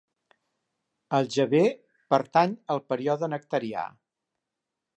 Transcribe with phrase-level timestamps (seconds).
[1.17, 1.67] El Geber
[2.15, 3.85] pertany al període nectarià.